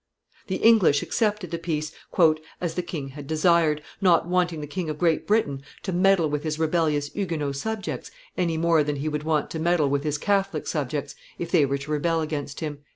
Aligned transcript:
The 0.47 0.55
English 0.55 1.03
accepted 1.03 1.51
the 1.51 1.59
peace 1.59 1.91
"as 2.59 2.73
the 2.73 2.81
king 2.81 3.09
had 3.09 3.27
desired, 3.27 3.83
not 4.01 4.27
wanting 4.27 4.59
the 4.59 4.65
King 4.65 4.89
of 4.89 4.97
Great 4.97 5.27
Britain 5.27 5.61
to 5.83 5.93
meddle 5.93 6.27
with 6.27 6.41
his 6.43 6.57
rebellious 6.57 7.09
Huguenot 7.09 7.55
subjects 7.57 8.09
any 8.35 8.57
more 8.57 8.83
than 8.83 8.95
he 8.95 9.07
would 9.07 9.21
want 9.25 9.51
to 9.51 9.59
meddle 9.59 9.89
with 9.91 10.03
his 10.03 10.17
Catholic 10.17 10.65
subjects 10.65 11.13
if 11.37 11.51
they 11.51 11.67
were 11.67 11.77
to 11.77 11.91
rebel 11.91 12.19
against 12.21 12.61
him." 12.61 12.79